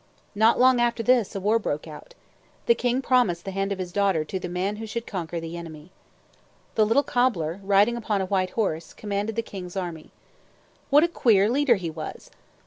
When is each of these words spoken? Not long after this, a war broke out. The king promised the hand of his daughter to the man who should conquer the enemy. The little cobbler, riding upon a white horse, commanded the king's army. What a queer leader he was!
Not 0.33 0.59
long 0.59 0.81
after 0.81 1.03
this, 1.03 1.35
a 1.35 1.39
war 1.39 1.59
broke 1.59 1.87
out. 1.87 2.15
The 2.65 2.73
king 2.73 3.03
promised 3.03 3.45
the 3.45 3.51
hand 3.51 3.71
of 3.71 3.77
his 3.77 3.91
daughter 3.91 4.25
to 4.25 4.39
the 4.39 4.49
man 4.49 4.77
who 4.77 4.87
should 4.87 5.05
conquer 5.05 5.39
the 5.39 5.55
enemy. 5.55 5.91
The 6.73 6.87
little 6.87 7.03
cobbler, 7.03 7.59
riding 7.61 7.95
upon 7.95 8.19
a 8.19 8.25
white 8.25 8.49
horse, 8.57 8.93
commanded 8.95 9.35
the 9.35 9.43
king's 9.43 9.77
army. 9.77 10.09
What 10.89 11.03
a 11.03 11.07
queer 11.07 11.51
leader 11.51 11.75
he 11.75 11.91
was! 11.91 12.31